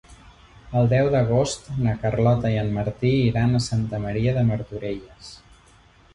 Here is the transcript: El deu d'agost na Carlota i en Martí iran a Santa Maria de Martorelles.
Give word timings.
El 0.79 0.87
deu 0.93 1.09
d'agost 1.15 1.69
na 1.87 1.93
Carlota 2.05 2.51
i 2.55 2.57
en 2.63 2.73
Martí 2.79 3.13
iran 3.27 3.55
a 3.55 3.63
Santa 3.67 4.01
Maria 4.09 4.35
de 4.41 4.47
Martorelles. 4.51 5.31